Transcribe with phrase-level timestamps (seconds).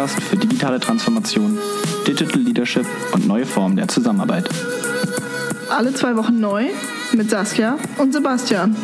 [0.00, 1.58] Podcast für digitale Transformation,
[2.06, 4.48] Digital Leadership und neue Formen der Zusammenarbeit.
[5.68, 6.68] Alle zwei Wochen neu
[7.12, 8.74] mit Saskia und Sebastian.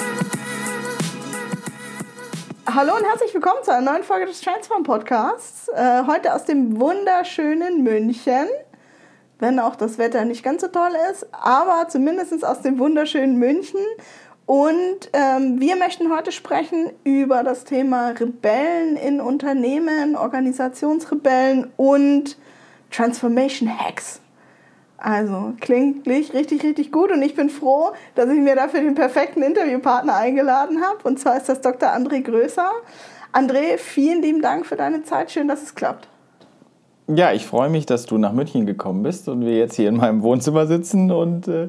[2.67, 5.69] Hallo und herzlich willkommen zu einer neuen Folge des Transform Podcasts.
[5.69, 8.47] Äh, heute aus dem wunderschönen München.
[9.39, 13.81] Wenn auch das Wetter nicht ganz so toll ist, aber zumindest aus dem wunderschönen München.
[14.47, 22.39] Und ähm, wir möchten heute sprechen über das Thema Rebellen in Unternehmen, Organisationsrebellen und
[22.93, 24.21] Transformation Hacks.
[24.99, 29.43] Also klingt richtig, richtig gut und ich bin froh, dass ich mir dafür den perfekten
[29.43, 30.99] Interviewpartner eingeladen habe.
[31.03, 31.91] Und zwar ist das Dr.
[31.91, 32.71] André Größer.
[33.33, 35.33] André, vielen lieben Dank für deine Zeit.
[35.33, 36.09] Schön, dass es klappt.
[37.09, 39.97] Ja, ich freue mich, dass du nach München gekommen bist und wir jetzt hier in
[39.97, 41.69] meinem Wohnzimmer sitzen und äh,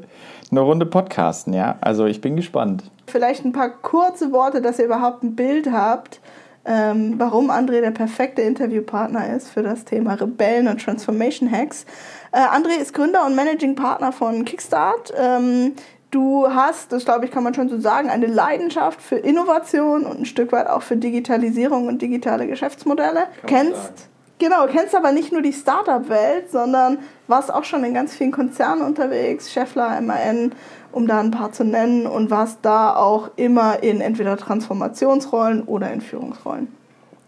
[0.52, 1.54] eine Runde podcasten.
[1.54, 2.84] Ja, also ich bin gespannt.
[3.08, 6.20] Vielleicht ein paar kurze Worte, dass ihr überhaupt ein Bild habt,
[6.66, 11.86] ähm, warum André der perfekte Interviewpartner ist für das Thema Rebellen und Transformation Hacks.
[12.31, 15.14] Äh, André ist Gründer und Managing Partner von Kickstart.
[15.18, 15.73] Ähm,
[16.09, 20.20] Du hast, das glaube ich, kann man schon so sagen, eine Leidenschaft für Innovation und
[20.20, 23.28] ein Stück weit auch für Digitalisierung und digitale Geschäftsmodelle.
[23.42, 24.08] Kann kennst
[24.40, 28.84] Genau, kennst aber nicht nur die Startup-Welt, sondern warst auch schon in ganz vielen Konzernen
[28.84, 30.52] unterwegs, Scheffler, MAN,
[30.92, 35.92] um da ein paar zu nennen, und warst da auch immer in entweder Transformationsrollen oder
[35.92, 36.68] in Führungsrollen.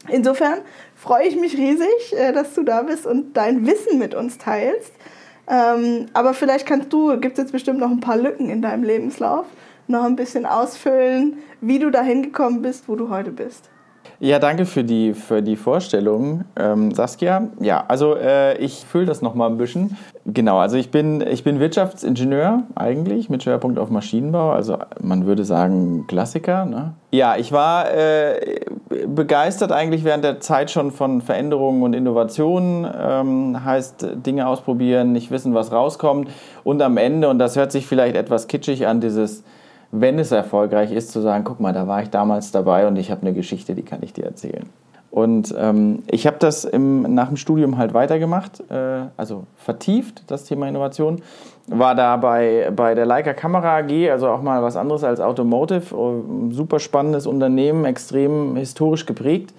[0.08, 0.60] Insofern
[0.96, 4.92] freue ich mich riesig, äh, dass du da bist und dein Wissen mit uns teilst.
[5.48, 8.84] Ähm, aber vielleicht kannst du, gibt es jetzt bestimmt noch ein paar Lücken in deinem
[8.84, 9.46] Lebenslauf,
[9.88, 13.70] noch ein bisschen ausfüllen, wie du dahin gekommen bist, wo du heute bist.
[14.22, 17.48] Ja, danke für die, für die Vorstellung, ähm, Saskia.
[17.62, 19.96] Ja, also äh, ich fühle das nochmal ein bisschen.
[20.26, 24.52] Genau, also ich bin, ich bin Wirtschaftsingenieur eigentlich mit Schwerpunkt auf Maschinenbau.
[24.52, 26.66] Also man würde sagen Klassiker.
[26.66, 26.94] Ne?
[27.12, 28.60] Ja, ich war äh,
[29.08, 32.86] begeistert eigentlich während der Zeit schon von Veränderungen und Innovationen.
[33.02, 36.30] Ähm, heißt Dinge ausprobieren, nicht wissen, was rauskommt.
[36.66, 39.46] Und am Ende, und das hört sich vielleicht etwas kitschig an, dieses
[39.92, 43.12] wenn es erfolgreich ist, zu sagen, guck mal, da war ich damals dabei und ich
[43.12, 44.70] habe eine Geschichte, die kann ich dir erzählen.
[45.12, 50.46] Und ähm, ich habe das im, nach dem Studium halt weitergemacht, äh, also vertieft, das
[50.46, 51.22] Thema Innovation.
[51.68, 55.96] War da bei, bei der Leica Kamera AG, also auch mal was anderes als Automotive.
[55.96, 59.54] Ein super spannendes Unternehmen, extrem historisch geprägt.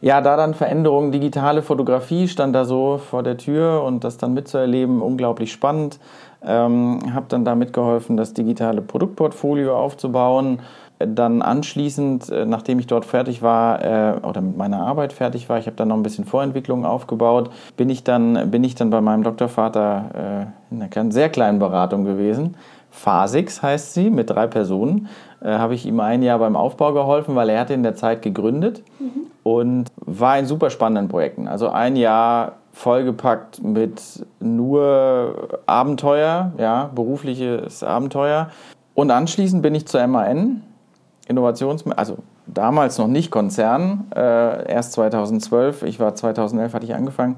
[0.00, 4.32] Ja, da dann Veränderungen, digitale Fotografie stand da so vor der Tür und das dann
[4.32, 5.98] mitzuerleben, unglaublich spannend.
[6.44, 10.60] Ähm, habe dann da mitgeholfen, das digitale Produktportfolio aufzubauen.
[10.98, 15.58] Dann anschließend, äh, nachdem ich dort fertig war äh, oder mit meiner Arbeit fertig war,
[15.58, 19.00] ich habe dann noch ein bisschen Vorentwicklung aufgebaut, bin ich dann, bin ich dann bei
[19.00, 22.56] meinem Doktorvater äh, in einer sehr kleinen Beratung gewesen.
[22.90, 25.08] Phasix heißt sie, mit drei Personen.
[25.40, 28.22] Äh, habe ich ihm ein Jahr beim Aufbau geholfen, weil er hatte in der Zeit
[28.22, 29.26] gegründet mhm.
[29.44, 31.46] und war in super spannenden Projekten.
[31.46, 34.00] Also ein Jahr vollgepackt mit
[34.40, 38.50] nur Abenteuer, ja, berufliches Abenteuer.
[38.94, 40.62] Und anschließend bin ich zur MAN,
[41.28, 47.36] Innovations, also damals noch nicht Konzern, äh, erst 2012, ich war 2011, hatte ich angefangen,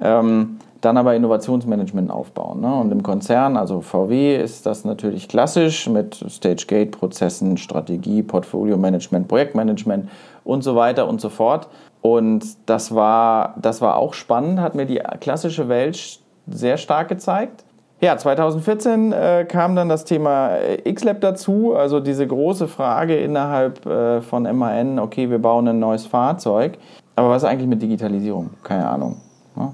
[0.00, 2.60] ähm, dann aber Innovationsmanagement aufbauen.
[2.60, 2.72] Ne?
[2.72, 10.08] Und im Konzern, also VW, ist das natürlich klassisch mit Stage-Gate-Prozessen, Strategie, Portfolio-Management, Projektmanagement
[10.44, 11.68] und so weiter und so fort.
[12.02, 17.64] Und das war, das war auch spannend, hat mir die klassische Welt sehr stark gezeigt.
[18.00, 23.84] Ja, 2014 äh, kam dann das Thema äh, XLab dazu, also diese große Frage innerhalb
[23.86, 26.78] äh, von MAN, okay, wir bauen ein neues Fahrzeug,
[27.16, 28.50] aber was eigentlich mit Digitalisierung?
[28.62, 29.16] Keine Ahnung.
[29.56, 29.72] Ne?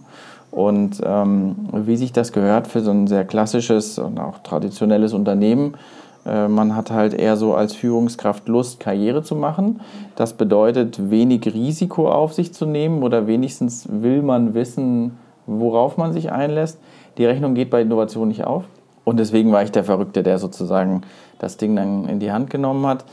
[0.50, 5.76] Und ähm, wie sich das gehört für so ein sehr klassisches und auch traditionelles Unternehmen,
[6.24, 9.80] man hat halt eher so als Führungskraft Lust, Karriere zu machen.
[10.16, 16.12] Das bedeutet, wenig Risiko auf sich zu nehmen oder wenigstens will man wissen, worauf man
[16.12, 16.78] sich einlässt.
[17.18, 18.64] Die Rechnung geht bei Innovation nicht auf.
[19.04, 21.02] Und deswegen war ich der Verrückte, der sozusagen
[21.38, 23.04] das Ding dann in die Hand genommen hat.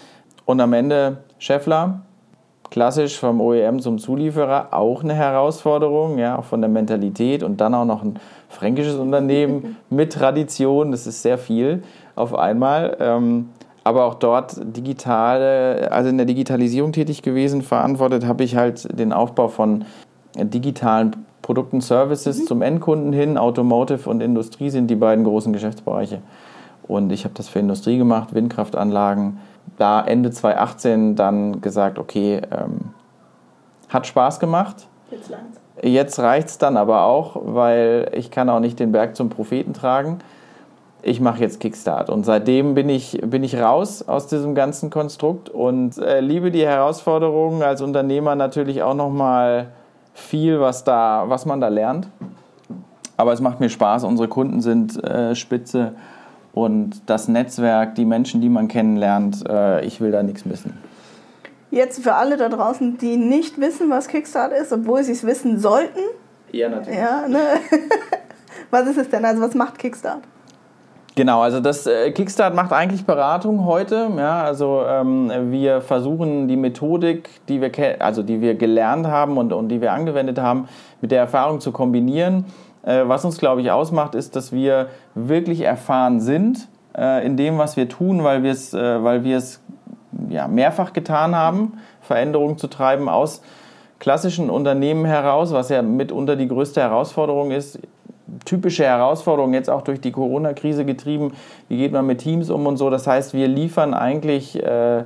[0.46, 2.02] Und am Ende Scheffler,
[2.70, 7.76] klassisch vom OEM zum Zulieferer, auch eine Herausforderung, ja, auch von der Mentalität und dann
[7.76, 11.84] auch noch ein fränkisches Unternehmen mit Tradition, das ist sehr viel
[12.16, 12.98] auf einmal.
[13.00, 13.50] Ähm,
[13.84, 19.12] aber auch dort digital, also in der Digitalisierung tätig gewesen, verantwortet habe ich halt den
[19.12, 19.86] Aufbau von
[20.36, 22.46] digitalen Produkten, Services mhm.
[22.46, 23.38] zum Endkunden hin.
[23.38, 26.22] Automotive und Industrie sind die beiden großen Geschäftsbereiche.
[26.88, 29.40] Und ich habe das für Industrie gemacht, Windkraftanlagen.
[29.78, 32.94] Da Ende 2018 dann gesagt, okay, ähm,
[33.90, 34.88] hat Spaß gemacht.
[35.10, 35.32] Jetzt,
[35.82, 39.74] Jetzt reicht es dann aber auch, weil ich kann auch nicht den Berg zum Propheten
[39.74, 40.20] tragen
[41.04, 42.10] ich mache jetzt Kickstart.
[42.10, 46.66] Und seitdem bin ich, bin ich raus aus diesem ganzen Konstrukt und äh, liebe die
[46.66, 49.70] Herausforderungen als Unternehmer natürlich auch nochmal
[50.14, 52.08] viel, was, da, was man da lernt.
[53.18, 54.04] Aber es macht mir Spaß.
[54.04, 55.94] Unsere Kunden sind äh, spitze
[56.54, 60.78] und das Netzwerk, die Menschen, die man kennenlernt, äh, ich will da nichts missen.
[61.70, 65.58] Jetzt für alle da draußen, die nicht wissen, was Kickstart ist, obwohl sie es wissen
[65.58, 66.02] sollten.
[66.52, 67.00] Ja, natürlich.
[67.00, 67.40] Ja, ne?
[68.72, 69.24] was ist es denn?
[69.24, 70.22] Also was macht Kickstart?
[71.16, 74.10] Genau, also das äh, Kickstart macht eigentlich Beratung heute.
[74.18, 79.52] Ja, also ähm, wir versuchen die Methodik, die wir, also die wir gelernt haben und,
[79.52, 80.70] und die wir angewendet haben,
[81.02, 82.46] mit der Erfahrung zu kombinieren.
[82.84, 87.58] Äh, was uns, glaube ich, ausmacht, ist, dass wir wirklich erfahren sind äh, in dem,
[87.58, 89.62] was wir tun, weil wir es, äh, weil wir es
[90.30, 93.42] ja, mehrfach getan haben, Veränderungen zu treiben aus
[94.00, 97.80] klassischen Unternehmen heraus, was ja mitunter die größte Herausforderung ist.
[98.46, 101.34] Typische Herausforderung jetzt auch durch die Corona-Krise getrieben.
[101.68, 102.90] Wie geht man mit Teams um und so?
[102.90, 105.04] Das heißt, wir liefern eigentlich äh,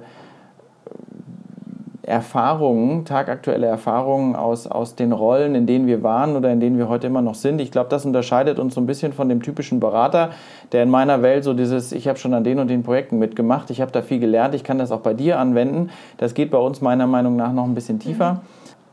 [2.06, 6.88] Erfahrungen, tagaktuelle Erfahrungen aus, aus den Rollen, in denen wir waren oder in denen wir
[6.88, 7.60] heute immer noch sind.
[7.60, 10.30] Ich glaube, das unterscheidet uns so ein bisschen von dem typischen Berater,
[10.72, 13.72] der in meiner Welt so dieses, ich habe schon an den und den Projekten mitgemacht,
[13.72, 15.90] ich habe da viel gelernt, ich kann das auch bei dir anwenden.
[16.18, 18.34] Das geht bei uns meiner Meinung nach noch ein bisschen tiefer.
[18.34, 18.40] Mhm.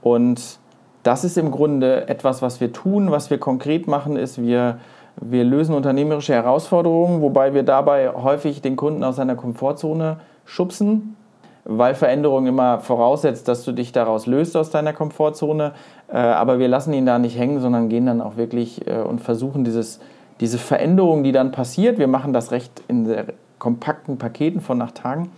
[0.02, 0.58] Und
[1.02, 4.78] das ist im Grunde etwas, was wir tun, was wir konkret machen, ist, wir,
[5.20, 11.16] wir lösen unternehmerische Herausforderungen, wobei wir dabei häufig den Kunden aus seiner Komfortzone schubsen
[11.64, 15.72] weil Veränderung immer voraussetzt, dass du dich daraus löst aus deiner Komfortzone.
[16.08, 19.20] Äh, aber wir lassen ihn da nicht hängen, sondern gehen dann auch wirklich äh, und
[19.20, 20.00] versuchen dieses,
[20.40, 23.26] diese Veränderung, die dann passiert, wir machen das recht in sehr
[23.58, 25.30] kompakten Paketen von nach Tagen,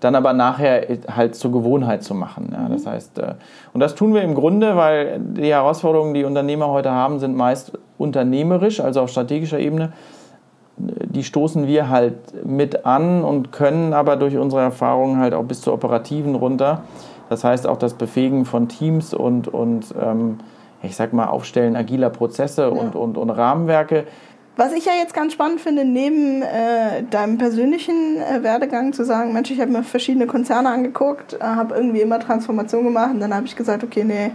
[0.00, 2.50] dann aber nachher halt zur Gewohnheit zu machen.
[2.52, 2.90] Ja, das mhm.
[2.90, 3.34] heißt, äh,
[3.72, 7.72] und das tun wir im Grunde, weil die Herausforderungen, die Unternehmer heute haben, sind meist
[7.98, 9.92] unternehmerisch, also auf strategischer Ebene
[10.80, 15.60] die stoßen wir halt mit an und können aber durch unsere Erfahrungen halt auch bis
[15.60, 16.82] zur operativen runter.
[17.28, 20.38] Das heißt auch das Befähigen von Teams und, und ähm,
[20.82, 22.68] ich sag mal, Aufstellen agiler Prozesse ja.
[22.68, 24.04] und, und, und Rahmenwerke.
[24.56, 29.32] Was ich ja jetzt ganz spannend finde, neben äh, deinem persönlichen äh, Werdegang zu sagen,
[29.32, 33.34] Mensch, ich habe mir verschiedene Konzerne angeguckt, äh, habe irgendwie immer Transformation gemacht und dann
[33.34, 34.32] habe ich gesagt, okay, nee,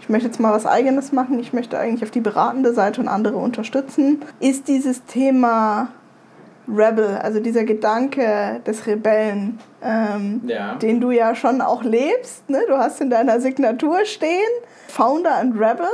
[0.00, 3.08] ich möchte jetzt mal was Eigenes machen, ich möchte eigentlich auf die beratende Seite und
[3.08, 5.88] andere unterstützen, ist dieses Thema
[6.68, 10.74] Rebel, also dieser Gedanke des Rebellen, ähm, ja.
[10.76, 12.48] den du ja schon auch lebst.
[12.48, 12.60] Ne?
[12.68, 14.50] Du hast in deiner Signatur stehen,
[14.88, 15.88] Founder and Rebel.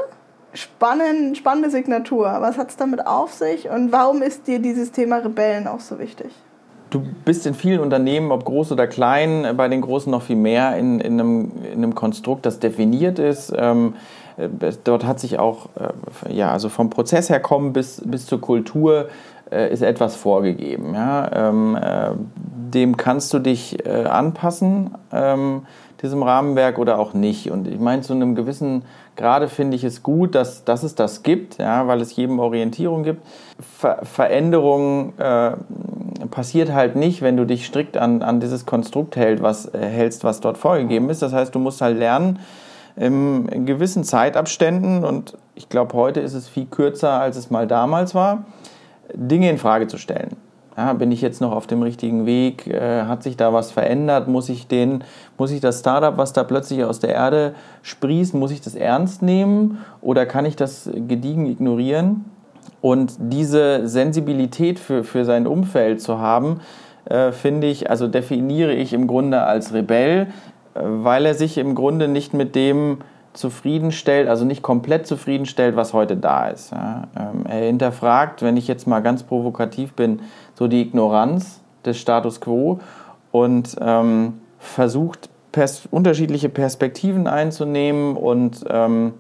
[0.53, 2.25] Spannend, spannende Signatur.
[2.41, 5.99] Was hat es damit auf sich und warum ist dir dieses Thema Rebellen auch so
[5.99, 6.31] wichtig?
[6.91, 10.77] Du bist in vielen Unternehmen, ob groß oder klein, bei den Großen noch viel mehr,
[10.77, 13.53] in, in, einem, in einem Konstrukt, das definiert ist.
[13.57, 13.95] Ähm,
[14.37, 14.49] äh,
[14.85, 19.09] dort hat sich auch, äh, ja, also vom Prozess her kommen bis, bis zur Kultur
[19.51, 20.95] äh, ist etwas vorgegeben.
[20.95, 21.49] Ja?
[21.49, 22.11] Ähm, äh,
[22.73, 25.63] dem kannst du dich äh, anpassen, ähm,
[26.03, 27.51] diesem Rahmenwerk oder auch nicht.
[27.51, 28.83] Und ich meine, zu einem gewissen
[29.17, 33.03] Grade finde ich es gut, dass, dass es das gibt, ja, weil es jedem Orientierung
[33.03, 33.27] gibt.
[33.79, 35.53] Ver Veränderung äh,
[36.31, 40.23] passiert halt nicht, wenn du dich strikt an, an dieses Konstrukt hält, was, äh, hältst,
[40.25, 41.23] was dort vorgegeben ist.
[41.23, 42.39] Das heißt, du musst halt lernen,
[42.99, 48.15] in gewissen Zeitabständen, und ich glaube, heute ist es viel kürzer, als es mal damals
[48.15, 48.47] war,
[49.13, 50.37] Dinge in Frage zu stellen.
[50.77, 52.67] Ja, bin ich jetzt noch auf dem richtigen Weg?
[52.67, 54.29] Äh, hat sich da was verändert?
[54.29, 55.05] Muss ich den,
[55.39, 59.23] muss ich das Startup, was da plötzlich aus der Erde sprießt, muss ich das ernst
[59.23, 62.27] nehmen oder kann ich das gediegen ignorieren?
[62.83, 66.61] Und diese Sensibilität für, für sein Umfeld zu haben,
[67.07, 70.27] äh, finde ich, also definiere ich im Grunde als Rebell,
[70.75, 72.99] äh, weil er sich im Grunde nicht mit dem
[73.37, 76.73] zufriedenstellt, also nicht komplett zufriedenstellt, was heute da ist.
[76.73, 77.05] Ja.
[77.17, 80.21] Ähm, er hinterfragt, wenn ich jetzt mal ganz provokativ bin,
[80.55, 82.81] so die Ignoranz des Status quo
[83.31, 89.15] und ähm, versucht, pers unterschiedliche Perspektiven einzunehmen und ähm,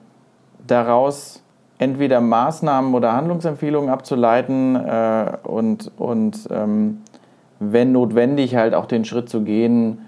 [0.66, 1.42] daraus
[1.78, 7.02] entweder Maßnahmen oder Handlungsempfehlungen abzuleiten äh, und, und ähm,
[7.58, 10.06] wenn notwendig halt auch den Schritt zu gehen,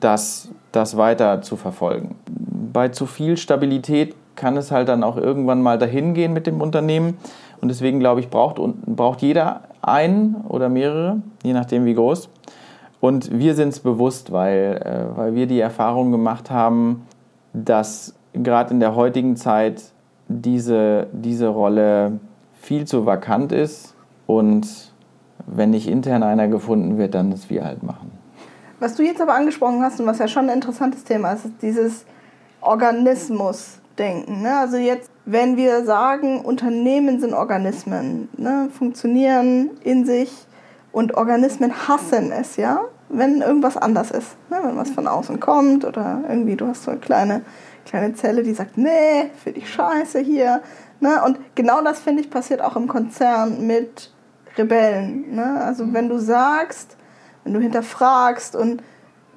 [0.00, 2.16] das, das weiter zu verfolgen
[2.74, 6.60] bei zu viel Stabilität kann es halt dann auch irgendwann mal dahin gehen mit dem
[6.60, 7.16] Unternehmen.
[7.62, 12.28] Und deswegen glaube ich, braucht, braucht jeder einen oder mehrere, je nachdem wie groß.
[13.00, 17.06] Und wir sind es bewusst, weil, äh, weil wir die Erfahrung gemacht haben,
[17.52, 19.82] dass gerade in der heutigen Zeit
[20.28, 22.18] diese, diese Rolle
[22.60, 23.94] viel zu vakant ist
[24.26, 24.92] und
[25.46, 28.10] wenn nicht intern einer gefunden wird, dann das wir halt machen.
[28.80, 31.54] Was du jetzt aber angesprochen hast und was ja schon ein interessantes Thema ist, ist
[31.62, 32.04] dieses
[32.60, 34.42] Organismus denken.
[34.42, 34.56] Ne?
[34.56, 38.68] Also jetzt, wenn wir sagen, Unternehmen sind Organismen, ne?
[38.76, 40.32] funktionieren in sich
[40.92, 44.36] und Organismen hassen es, ja, wenn irgendwas anders ist.
[44.50, 44.58] Ne?
[44.62, 47.42] Wenn was von außen kommt oder irgendwie du hast so eine kleine
[47.84, 50.62] kleine Zelle, die sagt, nee, finde ich scheiße hier.
[51.00, 51.22] Ne?
[51.24, 54.12] Und genau das, finde ich, passiert auch im Konzern mit
[54.56, 55.34] Rebellen.
[55.34, 55.60] Ne?
[55.62, 56.96] Also wenn du sagst,
[57.44, 58.82] wenn du hinterfragst und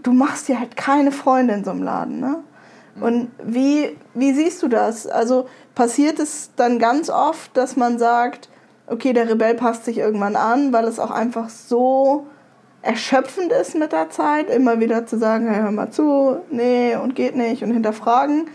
[0.04, 2.20] du machst dir halt keine Freunde in so einem Laden.
[2.20, 2.40] Ne?
[3.00, 5.06] Und wie, wie siehst du das?
[5.06, 8.50] Also passiert es dann ganz oft, dass man sagt,
[8.88, 12.26] okay, der Rebell passt sich irgendwann an, weil es auch einfach so
[12.82, 17.16] erschöpfend ist mit der Zeit, immer wieder zu sagen, hey, hör mal zu, nee und
[17.16, 18.48] geht nicht und hinterfragen?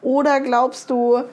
[0.00, 1.24] Oder glaubst du,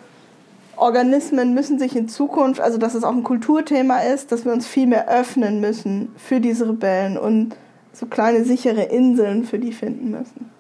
[0.75, 4.67] Organismen müssen sich in Zukunft, also dass es auch ein Kulturthema ist, dass wir uns
[4.67, 7.55] viel mehr öffnen müssen für diese Rebellen und
[7.97, 10.51] so kleine sichere Inseln für die finden müssen?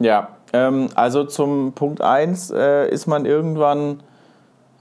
[0.00, 4.00] Ja, ähm, also zum Punkt 1 äh, ist man irgendwann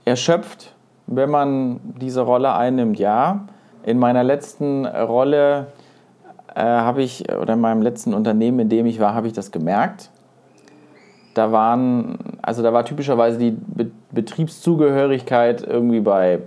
[0.04, 0.74] erschöpft,
[1.06, 3.46] wenn man diese Rolle einnimmt, ja.
[3.84, 5.68] In meiner letzten Rolle
[6.56, 9.52] äh, habe ich, oder in meinem letzten Unternehmen, in dem ich war, habe ich das
[9.52, 10.10] gemerkt.
[11.36, 16.40] Da waren, also da war typischerweise die Be Betriebszugehörigkeit irgendwie bei,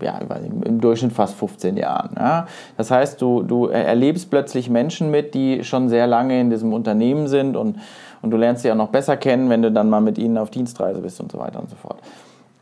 [0.00, 0.18] ja,
[0.64, 2.10] im Durchschnitt fast 15 Jahren.
[2.16, 2.46] Ja.
[2.76, 7.28] Das heißt, du, du erlebst plötzlich Menschen mit, die schon sehr lange in diesem Unternehmen
[7.28, 7.76] sind und,
[8.22, 10.50] und du lernst sie auch noch besser kennen, wenn du dann mal mit ihnen auf
[10.50, 11.98] Dienstreise bist und so weiter und so fort.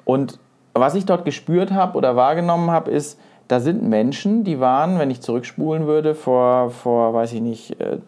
[0.04, 0.38] Und
[0.75, 3.18] was ich dort gespürt habe oder wahrgenommen habe, ist,
[3.49, 7.99] da sind Menschen, die waren, wenn ich zurückspulen würde, vor, vor weiß ich nicht, äh,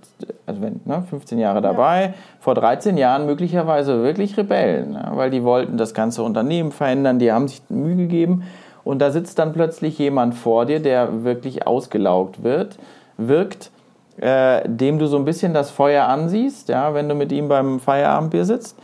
[0.47, 2.15] also wenn, ne, 15 Jahre dabei, ja.
[2.41, 7.31] vor 13 Jahren möglicherweise wirklich Rebellen, ja, weil die wollten das ganze Unternehmen verändern, die
[7.31, 8.43] haben sich Mühe gegeben
[8.89, 12.79] und da sitzt dann plötzlich jemand vor dir, der wirklich ausgelaugt wird,
[13.19, 13.71] wirkt,
[14.17, 17.81] äh, dem du so ein bisschen das Feuer ansiehst, ja, wenn du mit ihm beim
[17.81, 18.79] Feierabendbier sitzt,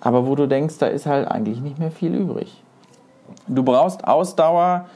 [0.00, 2.62] aber wo du denkst, da ist halt eigentlich nicht mehr viel übrig.
[3.48, 4.86] Du brauchst Ausdauer,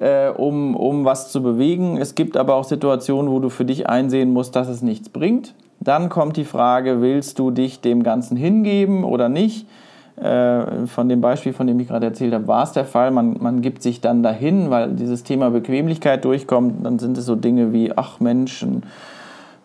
[0.00, 1.96] äh, um, um was zu bewegen.
[1.96, 5.54] Es gibt aber auch Situationen, wo du für dich einsehen musst, dass es nichts bringt.
[5.78, 9.68] Dann kommt die Frage, willst du dich dem Ganzen hingeben oder nicht?
[10.16, 13.10] Äh, von dem Beispiel, von dem ich gerade erzählt habe, war es der Fall.
[13.10, 16.84] Man, man gibt sich dann dahin, weil dieses Thema Bequemlichkeit durchkommt.
[16.86, 18.84] Dann sind es so Dinge wie, ach Mensch, ein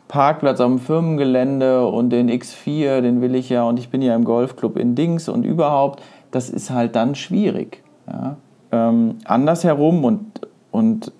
[0.08, 4.24] Parkplatz am Firmengelände und den X4, den will ich ja und ich bin ja im
[4.24, 6.02] Golfclub in Dings und überhaupt.
[6.32, 7.84] Das ist halt dann schwierig.
[8.08, 8.38] Ja?
[8.72, 10.42] Ähm, andersherum und,
[10.72, 11.12] und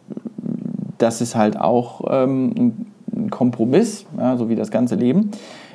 [0.98, 5.32] das ist halt auch ähm, ein Kompromiss, ja, so wie das ganze Leben.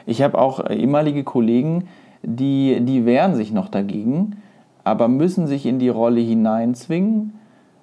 [0.06, 1.84] Ich habe auch ehemalige Kollegen,
[2.24, 4.36] die, die wehren sich noch dagegen,
[4.82, 7.34] aber müssen sich in die Rolle hineinzwingen,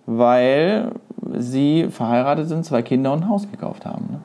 [0.05, 0.91] weil
[1.37, 4.05] sie verheiratet sind, zwei Kinder und ein Haus gekauft haben.
[4.11, 4.19] Ne?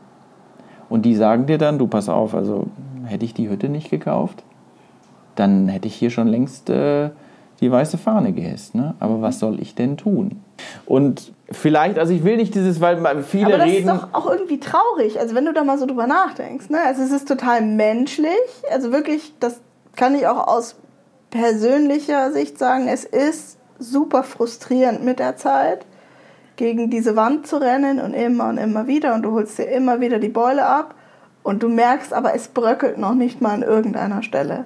[0.88, 2.66] Und die sagen dir dann, du pass auf, also
[3.04, 4.42] hätte ich die Hütte nicht gekauft,
[5.34, 7.10] dann hätte ich hier schon längst äh,
[7.60, 8.74] die weiße Fahne gehisst.
[8.74, 8.94] Ne?
[9.00, 10.42] Aber was soll ich denn tun?
[10.84, 13.88] Und vielleicht, also ich will nicht dieses, weil viele Aber das reden.
[13.88, 16.70] ist doch auch irgendwie traurig, also wenn du da mal so drüber nachdenkst.
[16.70, 16.78] Ne?
[16.84, 18.30] Also es ist total menschlich,
[18.70, 19.60] also wirklich, das
[19.96, 20.76] kann ich auch aus
[21.30, 25.84] persönlicher Sicht sagen, es ist super frustrierend mit der Zeit,
[26.56, 30.00] gegen diese Wand zu rennen und immer und immer wieder und du holst dir immer
[30.00, 30.94] wieder die Beule ab
[31.42, 34.64] und du merkst aber, es bröckelt noch nicht mal an irgendeiner Stelle.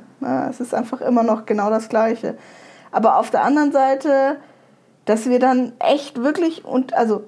[0.48, 2.36] Es ist einfach immer noch genau das Gleiche.
[2.92, 4.36] Aber auf der anderen Seite,
[5.04, 7.24] dass wir dann echt wirklich und also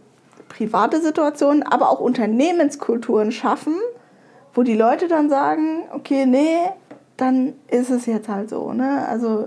[0.49, 3.75] private Situationen, aber auch Unternehmenskulturen schaffen,
[4.55, 6.59] wo die Leute dann sagen, okay, nee,
[7.17, 8.73] dann ist es jetzt halt so.
[8.73, 9.07] Ne?
[9.09, 9.47] Also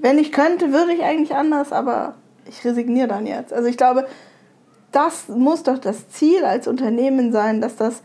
[0.00, 2.14] wenn ich könnte, würde ich eigentlich anders, aber
[2.46, 3.52] ich resigniere dann jetzt.
[3.52, 4.06] Also ich glaube,
[4.92, 8.02] das muss doch das Ziel als Unternehmen sein, dass das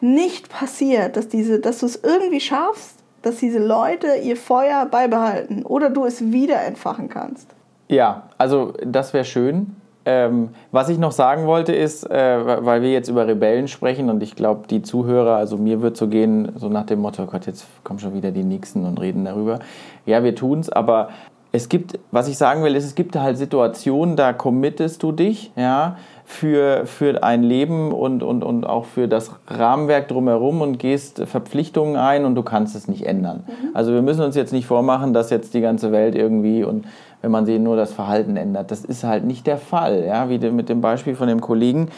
[0.00, 5.90] nicht passiert, dass, dass du es irgendwie schaffst, dass diese Leute ihr Feuer beibehalten oder
[5.90, 7.48] du es wieder entfachen kannst.
[7.88, 9.76] Ja, also das wäre schön.
[10.06, 14.22] Ähm, was ich noch sagen wollte ist, äh, weil wir jetzt über Rebellen sprechen und
[14.22, 17.66] ich glaube, die Zuhörer, also mir wird so gehen, so nach dem Motto, Gott, jetzt
[17.84, 19.58] kommen schon wieder die Nächsten und reden darüber.
[20.06, 21.10] Ja, wir tun es, aber
[21.52, 25.52] es gibt, was ich sagen will, ist, es gibt halt Situationen, da committest du dich,
[25.56, 31.20] ja, für, für ein Leben und, und, und auch für das Rahmenwerk drumherum und gehst
[31.26, 33.42] Verpflichtungen ein und du kannst es nicht ändern.
[33.46, 33.70] Mhm.
[33.74, 36.84] Also wir müssen uns jetzt nicht vormachen, dass jetzt die ganze Welt irgendwie und
[37.22, 38.70] wenn man sie nur das Verhalten ändert.
[38.70, 41.88] Das ist halt nicht der Fall, ja, wie mit dem Beispiel von dem Kollegen.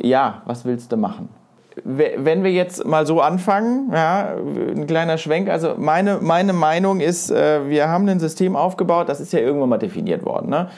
[0.00, 1.28] Ja, was willst du machen?
[1.84, 4.34] Wenn wir jetzt mal so anfangen, ja,
[4.74, 9.20] ein kleiner Schwenk, also meine, meine Meinung ist, äh, wir haben ein System aufgebaut, das
[9.20, 10.48] ist ja irgendwann mal definiert worden.
[10.48, 10.68] Ne?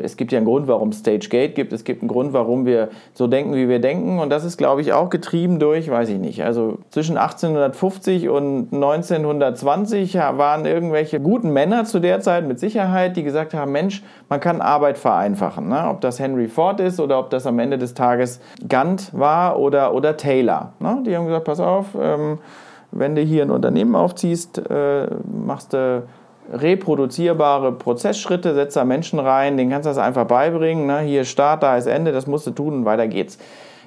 [0.00, 2.90] Es gibt ja einen Grund, warum Stage Gate gibt, es gibt einen Grund, warum wir
[3.14, 6.18] so denken, wie wir denken und das ist, glaube ich, auch getrieben durch, weiß ich
[6.18, 13.16] nicht, also zwischen 1850 und 1920 waren irgendwelche guten Männer zu der Zeit mit Sicherheit,
[13.16, 15.68] die gesagt haben, Mensch, man kann Arbeit vereinfachen.
[15.68, 15.88] Ne?
[15.88, 19.94] Ob das Henry Ford ist oder ob das am Ende des Tages Gantt war oder,
[19.94, 20.72] oder Taylor.
[20.78, 21.02] Ne?
[21.06, 22.38] Die haben gesagt, pass auf, ähm,
[22.90, 25.06] wenn du hier ein Unternehmen aufziehst, äh,
[25.46, 26.02] machst du
[26.52, 30.86] reproduzierbare Prozessschritte, setzt da Menschen rein, denen kannst du das einfach beibringen.
[30.86, 31.00] Ne?
[31.00, 33.38] Hier Start, da ist Ende, das musst du tun und weiter geht's.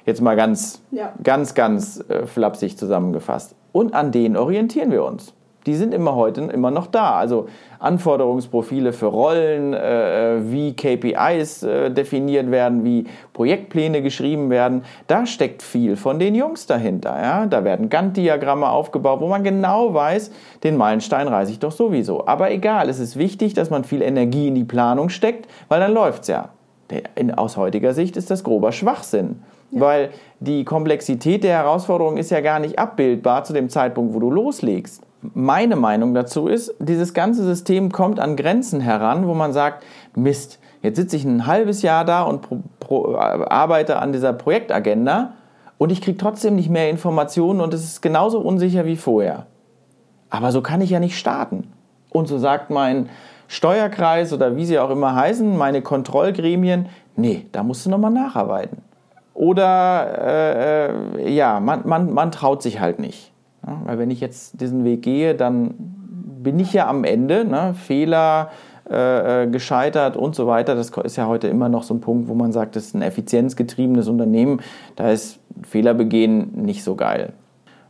[0.04, 1.12] Jetzt mal ganz, Ja.
[1.22, 3.54] ganz, ganz äh, flapsig zusammengefasst.
[3.70, 5.32] Und an denen orientieren wir uns.
[5.66, 7.12] Die sind immer heute immer noch da.
[7.14, 7.46] Also
[7.78, 14.82] Anforderungsprofile für Rollen, äh, wie KPIs äh, definiert werden, wie Projektpläne geschrieben werden.
[15.06, 17.16] Da steckt viel von den Jungs dahinter.
[17.22, 17.46] Ja?
[17.46, 20.32] Da werden Gantt-Diagramme aufgebaut, wo man genau weiß,
[20.64, 22.26] den Meilenstein reiße ich doch sowieso.
[22.26, 25.94] Aber egal, es ist wichtig, dass man viel Energie in die Planung steckt, weil dann
[25.94, 26.48] läuft's ja.
[26.90, 29.42] Der- in- Aus heutiger Sicht ist das grober Schwachsinn.
[29.70, 34.30] Weil die Komplexität der Herausforderung ist ja gar nicht abbildbar zu dem Zeitpunkt, wo du
[34.30, 35.02] loslegst.
[35.34, 39.84] Meine Meinung dazu ist, dieses ganze System kommt an Grenzen heran, wo man sagt,
[40.16, 45.34] Mist, jetzt sitze ich ein halbes Jahr da und pro, pro, arbeite an dieser Projektagenda
[45.78, 49.46] und ich kriege trotzdem nicht mehr Informationen und es ist genauso unsicher wie vorher.
[50.28, 51.72] Aber so kann ich ja nicht starten.
[52.10, 53.08] Und so sagt mein
[53.48, 58.78] Steuerkreis oder wie sie auch immer heißen, meine Kontrollgremien, nee, da musst du nochmal nacharbeiten.
[59.34, 63.31] Oder äh, äh, ja, man, man, man traut sich halt nicht.
[63.66, 65.74] Ja, weil wenn ich jetzt diesen Weg gehe, dann
[66.42, 68.50] bin ich ja am Ende, ne, Fehler,
[68.90, 70.74] äh, äh, gescheitert und so weiter.
[70.74, 73.02] Das ist ja heute immer noch so ein Punkt, wo man sagt, das ist ein
[73.02, 74.60] effizienzgetriebenes Unternehmen.
[74.96, 77.32] Da ist Fehler begehen nicht so geil.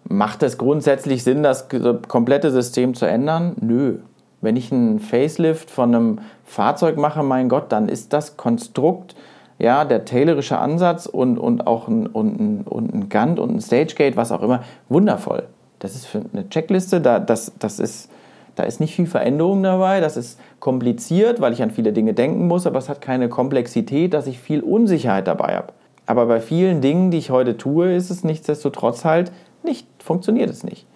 [0.05, 1.69] Macht es grundsätzlich Sinn, das
[2.09, 3.57] komplette System zu ändern?
[3.61, 3.99] Nö.
[4.43, 9.15] Wenn ich einen Facelift von einem Fahrzeug mache, mein Gott, dann ist das Konstrukt,
[9.59, 13.61] ja, der taylorische Ansatz und, und auch ein, und, ein, und ein Gantt und ein
[13.61, 15.45] Stagegate, was auch immer, wundervoll.
[15.83, 18.09] Das ist für eine Checkliste, da, das, das ist,
[18.55, 22.47] da ist nicht viel Veränderung dabei, das ist kompliziert, weil ich an viele Dinge denken
[22.47, 25.73] muss, aber es hat keine Komplexität, dass ich viel Unsicherheit dabei habe.
[26.07, 29.33] Aber bei vielen Dingen, die ich heute tue, ist es nichtsdestotrotz halt
[29.65, 30.87] nicht, funktioniert es nicht.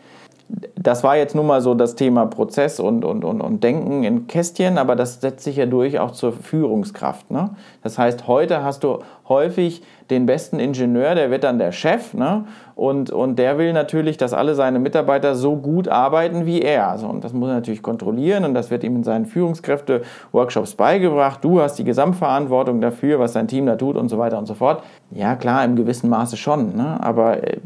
[0.76, 4.28] Das war jetzt nun mal so das Thema Prozess und, und, und, und Denken in
[4.28, 7.28] Kästchen, aber das setzt sich ja durch auch zur Führungskraft.
[7.32, 7.50] Ne?
[7.82, 12.44] Das heißt, heute hast du häufig den besten Ingenieur, der wird dann der Chef ne?
[12.76, 16.88] und, und der will natürlich, dass alle seine Mitarbeiter so gut arbeiten wie er.
[16.88, 21.42] Also, und das muss er natürlich kontrollieren und das wird ihm in seinen Führungskräfte-Workshops beigebracht.
[21.42, 24.54] Du hast die Gesamtverantwortung dafür, was dein Team da tut und so weiter und so
[24.54, 24.82] fort.
[25.10, 26.76] Ja, klar, im gewissen Maße schon.
[26.76, 26.98] Ne?
[27.02, 27.58] Aber äh,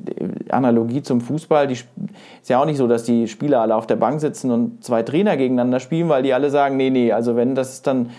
[0.51, 1.87] Analogie zum Fußball, die ist
[2.49, 5.37] ja auch nicht so, dass die Spieler alle auf der Bank sitzen und zwei Trainer
[5.37, 8.11] gegeneinander spielen, weil die alle sagen, nee, nee, also wenn das dann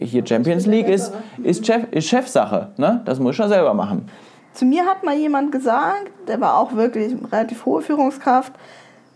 [0.00, 1.12] hier Champions League ist,
[1.42, 2.69] ist, Chef, ist Chefsache.
[2.78, 3.02] Ne?
[3.04, 4.08] Das muss ich schon selber machen.
[4.52, 8.52] Zu mir hat mal jemand gesagt, der war auch wirklich relativ hohe Führungskraft,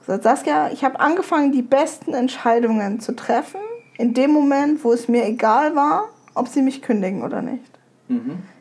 [0.00, 3.60] gesagt, Saskia, ich habe angefangen, die besten Entscheidungen zu treffen,
[3.98, 7.64] in dem Moment, wo es mir egal war, ob sie mich kündigen oder nicht.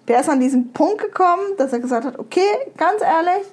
[0.07, 2.41] Der ist an diesen Punkt gekommen, dass er gesagt hat, okay,
[2.77, 3.47] ganz ehrlich,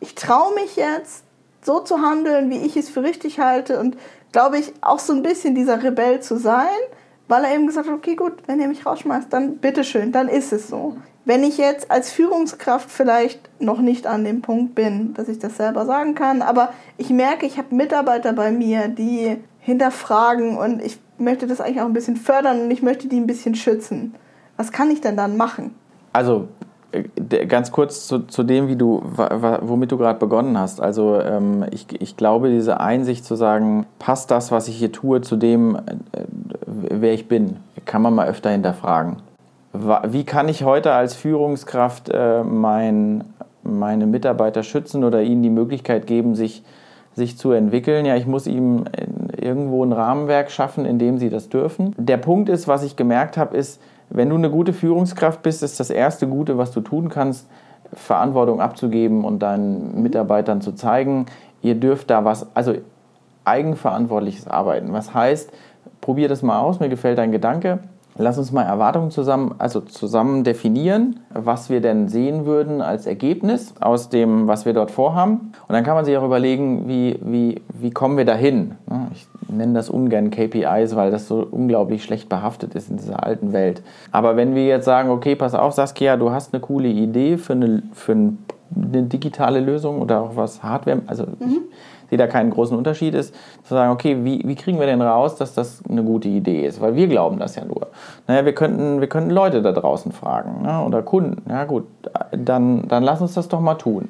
[0.00, 1.24] ich traue mich jetzt
[1.62, 3.96] so zu handeln, wie ich es für richtig halte und
[4.32, 6.68] glaube ich auch so ein bisschen dieser Rebell zu sein,
[7.28, 10.52] weil er eben gesagt hat, okay gut, wenn ihr mich rausschmeißt, dann bitteschön, dann ist
[10.52, 10.96] es so.
[11.24, 15.56] Wenn ich jetzt als Führungskraft vielleicht noch nicht an dem Punkt bin, dass ich das
[15.56, 21.00] selber sagen kann, aber ich merke, ich habe Mitarbeiter bei mir, die hinterfragen und ich
[21.18, 24.14] möchte das eigentlich auch ein bisschen fördern und ich möchte die ein bisschen schützen.
[24.56, 25.74] Was kann ich denn dann machen?
[26.12, 26.46] Also
[26.92, 30.80] äh, ganz kurz zu, zu dem, wie du, womit du gerade begonnen hast.
[30.80, 35.20] Also ähm, ich, ich glaube, diese Einsicht zu sagen, passt das, was ich hier tue,
[35.20, 35.80] zu dem, äh,
[36.90, 39.16] wer ich bin, kann man mal öfter hinterfragen.
[39.72, 43.24] Wie kann ich heute als Führungskraft äh, mein,
[43.62, 46.62] meine Mitarbeiter schützen oder ihnen die Möglichkeit geben, sich,
[47.14, 48.06] sich zu entwickeln?
[48.06, 48.84] Ja, ich muss ihm
[49.38, 51.94] irgendwo ein Rahmenwerk schaffen, in dem sie das dürfen.
[51.98, 55.78] Der Punkt ist, was ich gemerkt habe, ist, wenn du eine gute Führungskraft bist, ist
[55.78, 57.48] das erste Gute, was du tun kannst,
[57.92, 61.26] Verantwortung abzugeben und deinen Mitarbeitern zu zeigen,
[61.62, 62.74] ihr dürft da was, also
[63.44, 64.92] eigenverantwortliches Arbeiten.
[64.92, 65.52] Was heißt,
[66.06, 67.80] probier das mal aus, mir gefällt dein Gedanke.
[68.16, 73.74] Lass uns mal Erwartungen zusammen, also zusammen definieren, was wir denn sehen würden als Ergebnis
[73.80, 75.52] aus dem, was wir dort vorhaben.
[75.66, 78.76] Und dann kann man sich auch überlegen, wie, wie, wie kommen wir dahin.
[79.12, 83.52] Ich nenne das ungern KPIs, weil das so unglaublich schlecht behaftet ist in dieser alten
[83.52, 83.82] Welt.
[84.12, 87.54] Aber wenn wir jetzt sagen, okay, pass auf, Saskia, du hast eine coole Idee für
[87.54, 91.36] eine, für eine digitale Lösung oder auch was Hardware, also mhm.
[91.40, 95.02] ich sehe da keinen großen Unterschied ist, zu sagen, okay, wie, wie kriegen wir denn
[95.02, 96.80] raus, dass das eine gute Idee ist?
[96.80, 97.88] Weil wir glauben das ja nur.
[98.26, 100.82] Naja, wir könnten, wir könnten Leute da draußen fragen ne?
[100.84, 101.42] oder Kunden.
[101.48, 101.84] Ja gut,
[102.32, 104.08] dann, dann lass uns das doch mal tun.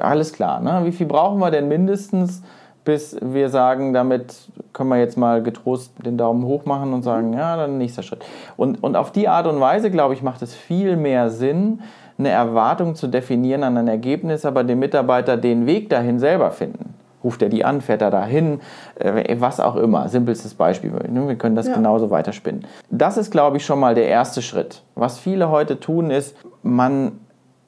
[0.00, 0.60] Alles klar.
[0.60, 0.80] Ne?
[0.84, 2.42] Wie viel brauchen wir denn mindestens,
[2.84, 4.34] bis wir sagen, damit
[4.72, 8.24] können wir jetzt mal getrost den Daumen hoch machen und sagen, ja, dann nächster Schritt.
[8.56, 11.80] Und, und auf die Art und Weise, glaube ich, macht es viel mehr Sinn,
[12.18, 16.94] eine Erwartung zu definieren an ein Ergebnis, aber dem Mitarbeiter den Weg dahin selber finden.
[17.26, 18.60] Ruft er die an, fährt er dahin,
[19.00, 20.08] äh, was auch immer.
[20.08, 20.92] Simpelstes Beispiel.
[21.08, 21.26] Ne?
[21.26, 21.74] Wir können das ja.
[21.74, 22.64] genauso weiterspinnen.
[22.88, 24.82] Das ist, glaube ich, schon mal der erste Schritt.
[24.94, 27.18] Was viele heute tun, ist, man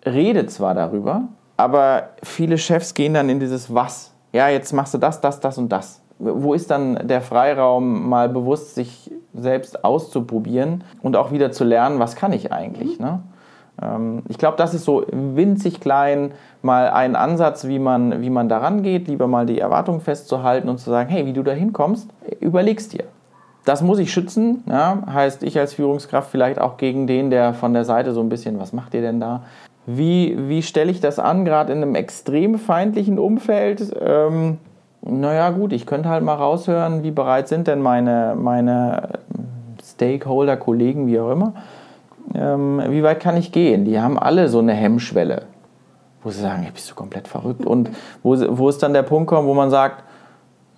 [0.07, 1.23] redet zwar darüber,
[1.57, 4.13] aber viele Chefs gehen dann in dieses Was.
[4.33, 6.03] Ja, jetzt machst du das, das, das und das.
[6.21, 11.99] Wo ist dann der Freiraum, mal bewusst sich selbst auszuprobieren und auch wieder zu lernen,
[11.99, 13.01] was kann ich eigentlich?
[13.01, 13.23] Ne?
[13.83, 18.49] Ähm, ich glaube, das ist so winzig klein mal ein Ansatz, wie man, wie man
[18.49, 22.09] daran geht, lieber mal die Erwartungen festzuhalten und zu sagen, hey, wie du da hinkommst,
[22.41, 23.05] überlegst dir.
[23.65, 25.03] Das muss ich schützen, ja?
[25.13, 28.59] heißt ich als Führungskraft vielleicht auch gegen den, der von der Seite so ein bisschen,
[28.59, 29.43] was macht ihr denn da?
[29.85, 33.95] Wie, wie stelle ich das an, gerade in einem extrem feindlichen Umfeld?
[34.01, 34.59] Ähm,
[35.03, 39.09] naja, gut, ich könnte halt mal raushören, wie bereit sind denn meine, meine
[39.83, 41.55] Stakeholder, Kollegen, wie auch immer,
[42.35, 43.85] ähm, wie weit kann ich gehen?
[43.85, 45.43] Die haben alle so eine Hemmschwelle,
[46.23, 47.65] wo sie sagen, hey, bist du komplett verrückt.
[47.65, 47.91] Und
[48.23, 50.05] wo, wo es dann der Punkt kommt, wo man sagt,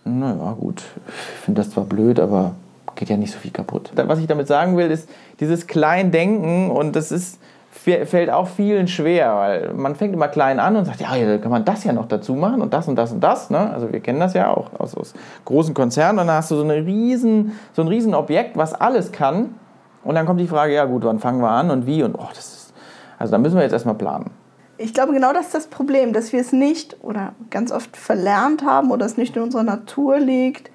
[0.04, 2.54] naja gut, ich finde das zwar blöd, aber
[2.94, 3.90] geht ja nicht so viel kaputt.
[3.94, 5.08] Was ich damit sagen will, ist
[5.40, 10.76] dieses Kleindenken und das ist, fällt auch vielen schwer, weil man fängt immer klein an
[10.76, 13.12] und sagt, ja, da kann man das ja noch dazu machen und das und das
[13.12, 13.48] und das.
[13.48, 13.58] Ne?
[13.72, 15.14] Also wir kennen das ja auch aus, aus
[15.46, 19.12] großen Konzernen und dann hast du so, eine riesen, so ein riesen Objekt, was alles
[19.12, 19.54] kann
[20.02, 22.28] und dann kommt die Frage, ja gut, wann fangen wir an und wie und oh,
[22.34, 22.74] das ist,
[23.18, 24.30] also da müssen wir jetzt erstmal planen.
[24.78, 28.64] Ich glaube, genau das ist das Problem, dass wir es nicht oder ganz oft verlernt
[28.64, 30.70] haben oder es nicht in unserer Natur liegt,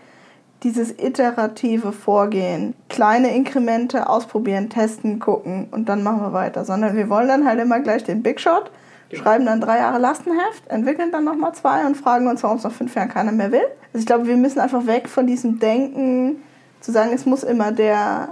[0.61, 2.75] dieses iterative Vorgehen.
[2.87, 6.65] Kleine Inkremente ausprobieren, testen, gucken und dann machen wir weiter.
[6.65, 8.69] Sondern wir wollen dann halt immer gleich den Big Shot,
[9.09, 9.23] genau.
[9.23, 12.71] schreiben dann drei Jahre Lastenheft, entwickeln dann nochmal zwei und fragen uns, warum es nach
[12.71, 13.65] fünf Jahren keiner mehr will.
[13.87, 16.43] Also ich glaube, wir müssen einfach weg von diesem Denken,
[16.79, 18.29] zu sagen, es muss immer der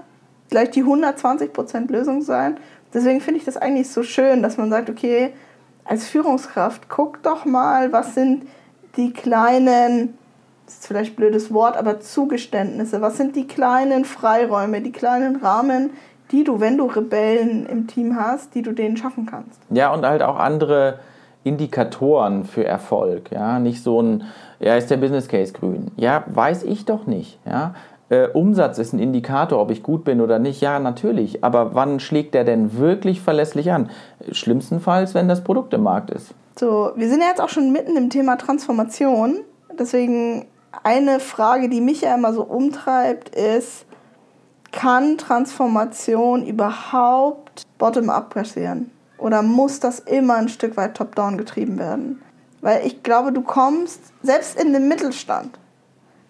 [0.54, 2.58] gleich die 120% Lösung sein.
[2.94, 5.34] Deswegen finde ich das eigentlich so schön, dass man sagt, okay,
[5.84, 8.46] als Führungskraft, guck doch mal, was sind
[8.96, 10.14] die kleinen,
[10.68, 15.38] das ist vielleicht ein blödes Wort, aber Zugeständnisse, was sind die kleinen Freiräume, die kleinen
[15.38, 15.90] Rahmen,
[16.32, 19.60] die du, wenn du Rebellen im Team hast, die du denen schaffen kannst.
[19.72, 21.00] Ja, und halt auch andere
[21.44, 24.24] Indikatoren für Erfolg, ja, nicht so ein,
[24.60, 25.90] ja, ist der Business Case grün?
[25.98, 27.74] Ja, weiß ich doch nicht, ja.
[28.10, 30.62] Äh, Umsatz ist ein Indikator, ob ich gut bin oder nicht.
[30.62, 31.44] Ja, natürlich.
[31.44, 33.90] Aber wann schlägt der denn wirklich verlässlich an?
[34.32, 36.34] Schlimmstenfalls, wenn das Produkt im Markt ist.
[36.60, 39.40] So, wir sind ja jetzt auch schon mitten im Thema Transformation.
[39.80, 40.46] Deswegen
[40.84, 43.86] eine Frage, die mich ja immer so umtreibt, ist,
[44.72, 48.92] kann Transformation überhaupt bottom-up passieren?
[49.18, 52.22] Oder muss das immer ein Stück weit top-down getrieben werden?
[52.62, 55.60] Weil ich glaube, du kommst, selbst in den Mittelstand,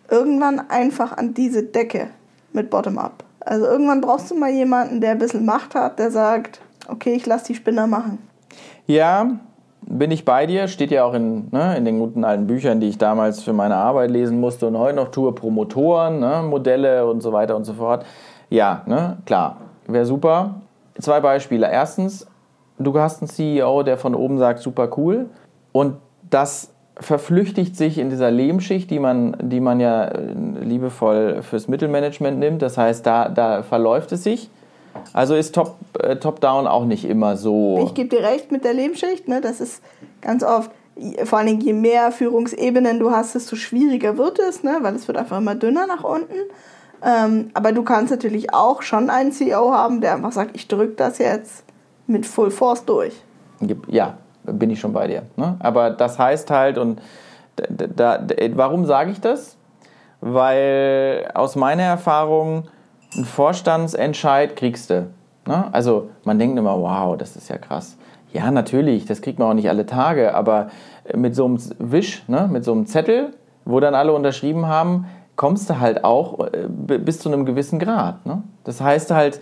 [0.09, 2.07] irgendwann einfach an diese Decke
[2.51, 3.23] mit Bottom-up.
[3.39, 7.25] Also irgendwann brauchst du mal jemanden, der ein bisschen Macht hat, der sagt, okay, ich
[7.25, 8.19] lasse die Spinner machen.
[8.87, 9.31] Ja,
[9.85, 12.89] bin ich bei dir, steht ja auch in, ne, in den guten alten Büchern, die
[12.89, 17.21] ich damals für meine Arbeit lesen musste und heute noch tue, Promotoren, ne, Modelle und
[17.21, 18.05] so weiter und so fort.
[18.49, 20.61] Ja, ne, klar, wäre super.
[20.99, 21.69] Zwei Beispiele.
[21.69, 22.27] Erstens,
[22.77, 25.29] du hast einen CEO, der von oben sagt, super cool.
[25.71, 25.97] Und
[26.29, 32.37] das verflüchtigt sich in dieser Lehmschicht, die man, die man ja äh, liebevoll fürs Mittelmanagement
[32.37, 32.61] nimmt.
[32.61, 34.49] Das heißt, da, da verläuft es sich.
[35.11, 37.83] Also ist Top, äh, Top-Down auch nicht immer so.
[37.87, 39.27] Ich gebe dir recht mit der Lehmschicht.
[39.27, 39.41] Ne?
[39.41, 39.81] Das ist
[40.21, 40.71] ganz oft,
[41.23, 44.77] vor allen Dingen je mehr Führungsebenen du hast, desto schwieriger wird es, ne?
[44.81, 46.33] weil es wird einfach immer dünner nach unten.
[47.03, 50.93] Ähm, aber du kannst natürlich auch schon einen CEO haben, der einfach sagt, ich drücke
[50.93, 51.65] das jetzt
[52.05, 53.13] mit Full Force durch.
[53.87, 55.23] Ja, bin ich schon bei dir.
[55.35, 55.55] Ne?
[55.59, 57.01] Aber das heißt halt, und
[57.55, 59.57] da, da, warum sage ich das?
[60.21, 62.65] Weil aus meiner Erfahrung
[63.15, 65.07] ein Vorstandsentscheid kriegst du.
[65.47, 65.65] Ne?
[65.71, 67.97] Also man denkt immer, wow, das ist ja krass.
[68.31, 70.69] Ja, natürlich, das kriegt man auch nicht alle Tage, aber
[71.15, 72.47] mit so einem Wisch, ne?
[72.51, 73.33] mit so einem Zettel,
[73.65, 78.25] wo dann alle unterschrieben haben, kommst du halt auch äh, bis zu einem gewissen Grad.
[78.25, 78.43] Ne?
[78.63, 79.39] Das heißt halt,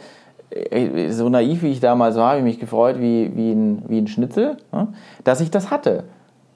[1.10, 4.08] so naiv wie ich damals war, habe ich mich gefreut wie, wie, ein, wie ein
[4.08, 4.88] Schnitzel, ne,
[5.24, 6.04] dass ich das hatte.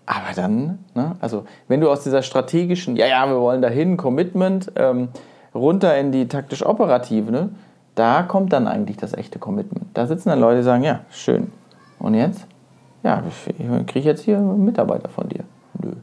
[0.05, 4.71] Aber dann, ne, also wenn du aus dieser strategischen, ja, ja, wir wollen dahin, Commitment,
[4.75, 5.09] ähm,
[5.53, 7.49] runter in die taktisch-operative, ne,
[7.95, 9.85] da kommt dann eigentlich das echte Commitment.
[9.93, 11.51] Da sitzen dann Leute, die sagen, ja, schön.
[11.97, 12.45] Und jetzt?
[13.03, 15.43] Ja, ich kriege jetzt hier einen Mitarbeiter von dir.
[15.81, 15.93] Nö.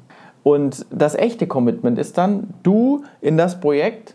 [0.42, 4.14] Und das echte Commitment ist dann, du in das Projekt,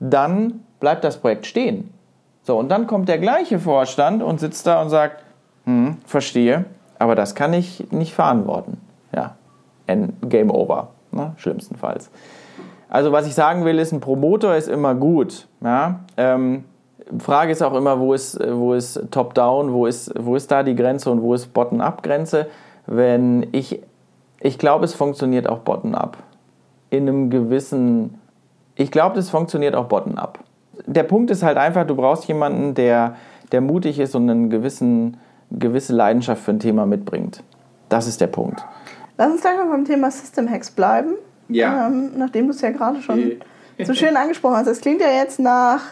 [0.00, 1.90] dann bleibt das Projekt stehen.
[2.44, 5.24] So, und dann kommt der gleiche Vorstand und sitzt da und sagt,
[5.64, 6.66] hm, verstehe,
[6.98, 8.80] aber das kann ich nicht verantworten.
[9.14, 9.36] Ja,
[9.86, 11.32] Game over, ne?
[11.36, 12.10] schlimmstenfalls.
[12.88, 15.48] Also was ich sagen will, ist, ein Promoter ist immer gut.
[15.62, 16.00] Ja?
[16.16, 16.64] Ähm,
[17.18, 20.76] Frage ist auch immer, wo ist, wo ist Top-Down, wo ist, wo ist da die
[20.76, 22.46] Grenze und wo ist Bottom-up-Grenze.
[22.86, 23.80] Wenn ich,
[24.40, 26.18] ich glaube, es funktioniert auch Bottom-up.
[26.90, 28.20] in einem gewissen,
[28.76, 30.38] ich glaube, das funktioniert auch bottom-up.
[30.86, 33.16] Der Punkt ist halt einfach, du brauchst jemanden, der,
[33.52, 35.16] der mutig ist und eine gewissen,
[35.50, 37.42] gewisse Leidenschaft für ein Thema mitbringt.
[37.88, 38.64] Das ist der Punkt.
[39.16, 41.14] Lass uns gleich mal beim Thema System Hacks bleiben.
[41.48, 41.86] Ja.
[41.86, 43.32] Ähm, nachdem du es ja gerade schon
[43.82, 44.66] so schön angesprochen hast.
[44.66, 45.82] Es klingt ja jetzt nach,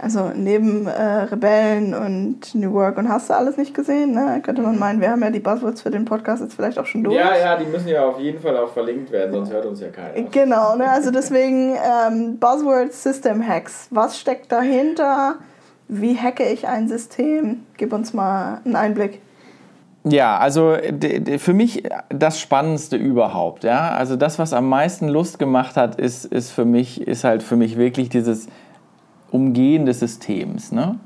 [0.00, 4.40] also neben äh, Rebellen und New Work und hast du alles nicht gesehen, ne?
[4.42, 7.04] Könnte man meinen, wir haben ja die Buzzwords für den Podcast jetzt vielleicht auch schon
[7.04, 7.16] durch.
[7.16, 9.88] Ja, ja, die müssen ja auf jeden Fall auch verlinkt werden, sonst hört uns ja
[9.88, 10.28] keiner.
[10.30, 10.88] Genau, ne?
[10.90, 13.88] also deswegen ähm, Buzzwords System Hacks.
[13.90, 15.36] Was steckt dahinter?
[15.88, 17.64] Wie hacke ich ein System?
[17.76, 19.20] Gib uns mal einen Einblick.
[20.06, 20.76] Ja, also
[21.38, 23.64] für mich das Spannendste überhaupt.
[23.64, 27.42] Ja, also das, was am meisten Lust gemacht hat, ist, ist für mich ist halt
[27.42, 28.48] für mich wirklich dieses
[29.34, 30.70] Umgehen des Systems.
[30.70, 30.96] Ne?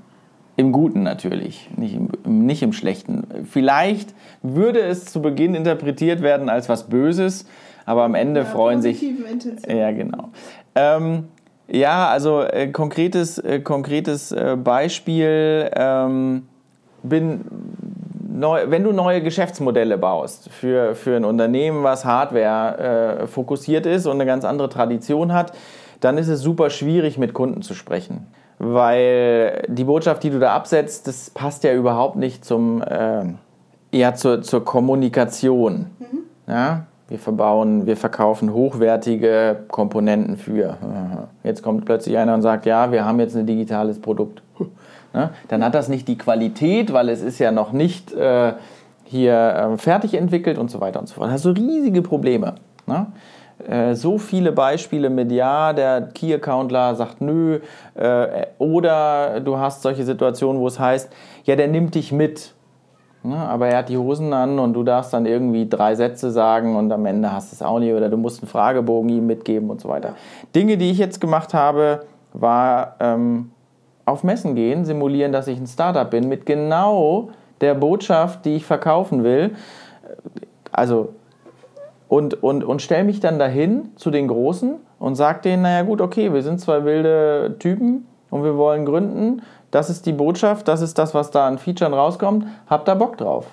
[0.57, 2.11] Im Guten natürlich, nicht im,
[2.47, 3.27] nicht im Schlechten.
[3.51, 7.47] Vielleicht würde es zu Beginn interpretiert werden als was Böses,
[7.87, 9.03] aber am Ende Ja, freuen sich.
[9.03, 9.79] Intentionen.
[9.79, 10.29] Ja, genau.
[10.75, 11.29] Ähm,
[11.69, 15.71] ja, also äh, konkretes, äh, konkretes äh, Beispiel.
[15.75, 16.43] Ähm,
[17.03, 17.47] bin
[18.31, 24.05] neu, wenn du neue Geschäftsmodelle baust für, für ein Unternehmen, was Hardware äh, fokussiert ist
[24.05, 25.53] und eine ganz andere Tradition hat,
[26.01, 28.27] dann ist es super schwierig, mit Kunden zu sprechen.
[28.59, 33.25] Weil die Botschaft, die du da absetzt, das passt ja überhaupt nicht zum, äh,
[33.93, 35.87] eher zur, zur Kommunikation.
[36.47, 36.87] Ja?
[37.09, 40.77] Wir verbauen, wir verkaufen hochwertige Komponenten für.
[41.43, 44.43] Jetzt kommt plötzlich einer und sagt, ja, wir haben jetzt ein digitales Produkt.
[45.15, 45.31] Ne?
[45.49, 48.53] Dann hat das nicht die Qualität, weil es ist ja noch nicht äh,
[49.05, 51.29] hier äh, fertig entwickelt und so weiter und so fort.
[51.29, 52.57] Da hast du riesige Probleme.
[52.87, 53.07] Ne?
[53.67, 57.61] Äh, so viele Beispiele mit Ja, der Key-Accountler sagt Nö.
[57.95, 61.11] Äh, oder du hast solche Situationen, wo es heißt,
[61.45, 62.55] ja, der nimmt dich mit.
[63.23, 63.37] Ne?
[63.37, 66.93] Aber er hat die Hosen an und du darfst dann irgendwie drei Sätze sagen und
[66.93, 69.81] am Ende hast du es auch nicht oder du musst einen Fragebogen ihm mitgeben und
[69.81, 70.15] so weiter.
[70.55, 73.51] Dinge, die ich jetzt gemacht habe, war ähm,
[74.05, 78.65] auf Messen gehen, simulieren, dass ich ein Startup bin, mit genau der Botschaft, die ich
[78.65, 79.55] verkaufen will.
[80.71, 81.15] Also,
[82.09, 86.01] und, und, und stelle mich dann dahin zu den Großen und sage denen, naja gut,
[86.01, 89.43] okay, wir sind zwei wilde Typen und wir wollen gründen.
[89.71, 92.47] Das ist die Botschaft, das ist das, was da an Featuren rauskommt.
[92.69, 93.47] Habt da Bock drauf?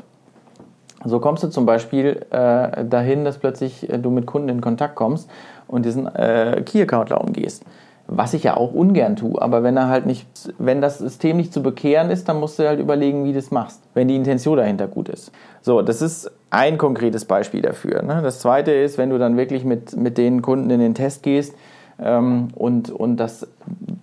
[1.03, 4.95] So kommst du zum Beispiel äh, dahin, dass plötzlich äh, du mit Kunden in Kontakt
[4.95, 5.29] kommst
[5.67, 7.63] und diesen äh, Key-Accountler umgehst.
[8.07, 10.27] Was ich ja auch ungern tue, aber wenn er halt nicht,
[10.59, 13.49] wenn das System nicht zu bekehren ist, dann musst du halt überlegen, wie du das
[13.49, 15.31] machst, wenn die Intention dahinter gut ist.
[15.61, 18.01] So, das ist ein konkretes Beispiel dafür.
[18.01, 18.21] Ne?
[18.23, 21.53] Das zweite ist, wenn du dann wirklich mit, mit den Kunden in den Test gehst
[22.01, 23.47] ähm, und, und das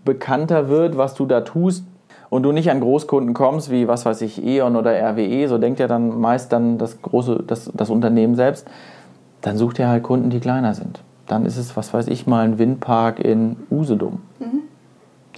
[0.04, 1.84] bekannter wird, was du da tust,
[2.28, 5.80] und du nicht an Großkunden kommst, wie was weiß ich, E.ON oder RWE, so denkt
[5.80, 8.66] ja dann meist dann das große, das, das Unternehmen selbst,
[9.42, 11.02] dann sucht ihr halt Kunden, die kleiner sind.
[11.26, 14.22] Dann ist es, was weiß ich, mal ein Windpark in Usedom.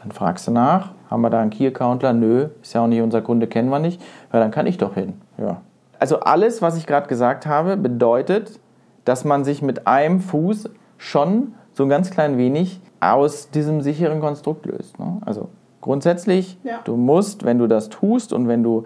[0.00, 2.12] Dann fragst du nach, haben wir da einen Key-Accountler?
[2.12, 4.00] Nö, ist ja auch nicht unser Kunde, kennen wir nicht.
[4.32, 5.14] Ja, dann kann ich doch hin.
[5.36, 5.62] Ja.
[6.04, 8.60] Also alles, was ich gerade gesagt habe, bedeutet,
[9.06, 14.20] dass man sich mit einem Fuß schon so ein ganz klein wenig aus diesem sicheren
[14.20, 14.98] Konstrukt löst.
[14.98, 15.22] Ne?
[15.24, 15.48] Also
[15.80, 16.80] grundsätzlich, Ja.
[16.84, 18.84] du musst, wenn du das tust und wenn du,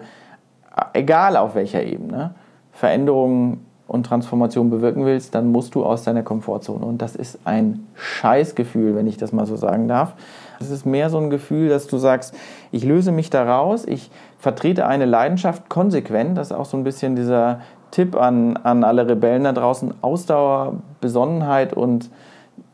[0.93, 2.35] egal auf welcher Ebene,
[2.71, 6.85] Veränderungen und Transformation bewirken willst, dann musst du aus deiner Komfortzone.
[6.85, 10.13] Und das ist ein Scheißgefühl, wenn ich das mal so sagen darf.
[10.61, 12.33] Es ist mehr so ein Gefühl, dass du sagst,
[12.71, 16.37] ich löse mich da raus, ich vertrete eine Leidenschaft konsequent.
[16.37, 17.59] Das ist auch so ein bisschen dieser
[17.91, 19.93] Tipp an, an alle Rebellen da draußen.
[20.01, 22.09] Ausdauer, Besonnenheit und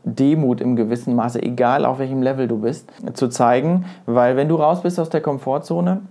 [0.03, 3.85] Demut im gewissen Maße, egal auf welchem Level du bist, zu zeigen.
[4.05, 6.01] Weil wenn du raus bist aus der Komfortzone,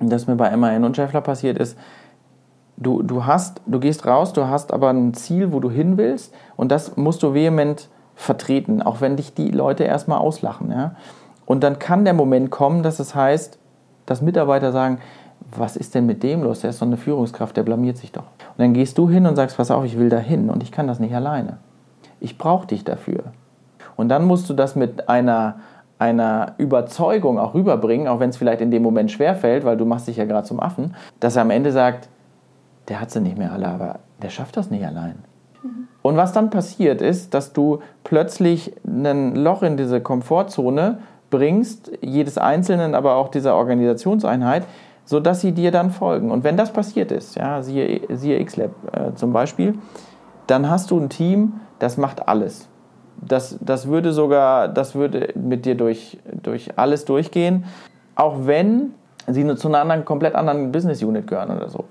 [0.00, 1.78] das mir bei MAN und Scheffler passiert ist,
[2.76, 6.34] du, du hast, du gehst raus, du hast aber ein Ziel, wo du hin willst
[6.56, 10.72] und das musst du vehement vertreten, auch wenn dich die Leute erstmal auslachen.
[10.72, 10.96] Ja?
[11.46, 13.58] Und dann kann der Moment kommen, dass es heißt,
[14.06, 14.98] dass Mitarbeiter sagen,
[15.56, 16.60] was ist denn mit dem los?
[16.60, 18.22] Der ist doch eine Führungskraft, der blamiert sich doch.
[18.22, 20.72] Und dann gehst du hin und sagst, pass auf, ich will da hin und ich
[20.72, 21.58] kann das nicht alleine.
[22.20, 23.24] Ich brauche dich dafür.
[23.96, 25.56] Und dann musst du das mit einer,
[25.98, 30.08] einer Überzeugung auch rüberbringen, auch wenn es vielleicht in dem Moment schwerfällt, weil du machst
[30.08, 32.08] dich ja gerade zum Affen, dass er am Ende sagt,
[32.88, 35.16] der hat sie nicht mehr alle, aber der schafft das nicht allein.
[36.02, 40.98] Und was dann passiert ist, dass du plötzlich ein Loch in diese Komfortzone
[41.36, 44.64] bringst, jedes Einzelnen, aber auch dieser Organisationseinheit,
[45.04, 46.30] sodass sie dir dann folgen.
[46.30, 49.74] Und wenn das passiert ist, ja, siehe, siehe XLab äh, zum Beispiel,
[50.46, 52.68] dann hast du ein Team, das macht alles.
[53.20, 57.64] Das, das würde sogar, das würde mit dir durch, durch alles durchgehen,
[58.16, 58.94] auch wenn
[59.26, 61.84] sie nur zu einer anderen, komplett anderen Business Unit gehören oder so.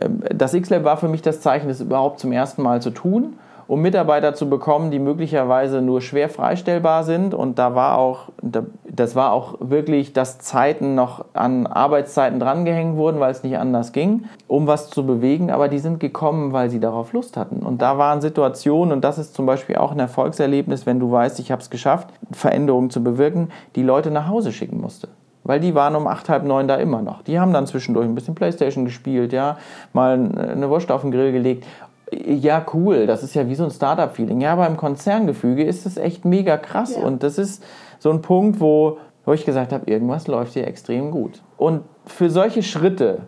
[0.00, 3.34] Ähm, Das X-Lab war für mich das Zeichen, das überhaupt zum ersten Mal zu tun
[3.70, 7.34] um Mitarbeiter zu bekommen, die möglicherweise nur schwer freistellbar sind.
[7.34, 13.20] Und da war auch, das war auch wirklich, dass Zeiten noch an Arbeitszeiten drangehängt wurden,
[13.20, 15.52] weil es nicht anders ging, um was zu bewegen.
[15.52, 17.60] Aber die sind gekommen, weil sie darauf Lust hatten.
[17.60, 21.38] Und da waren Situationen, und das ist zum Beispiel auch ein Erfolgserlebnis, wenn du weißt,
[21.38, 25.06] ich habe es geschafft, Veränderungen zu bewirken, die Leute nach Hause schicken musste.
[25.44, 27.22] Weil die waren um acht, halb neun da immer noch.
[27.22, 29.58] Die haben dann zwischendurch ein bisschen Playstation gespielt, ja,
[29.92, 31.64] mal eine Wurst auf den Grill gelegt
[32.12, 34.40] ja, cool, das ist ja wie so ein Startup-Feeling.
[34.40, 36.96] Ja, aber im Konzerngefüge ist das echt mega krass.
[36.96, 37.02] Ja.
[37.02, 37.64] Und das ist
[37.98, 41.42] so ein Punkt, wo, wo ich gesagt habe, irgendwas läuft hier extrem gut.
[41.56, 43.20] Und für solche Schritte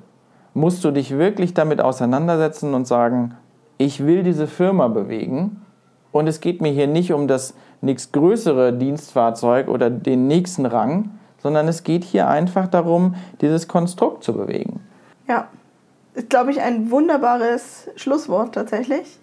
[0.54, 3.34] musst du dich wirklich damit auseinandersetzen und sagen,
[3.78, 5.62] ich will diese Firma bewegen.
[6.10, 11.68] Und es geht mir hier nicht um das nächstgrößere Dienstfahrzeug oder den nächsten Rang, sondern
[11.68, 14.80] es geht hier einfach darum, dieses Konstrukt zu bewegen.
[15.26, 15.48] Ja
[16.14, 19.18] ist, glaube ich, ein wunderbares Schlusswort tatsächlich.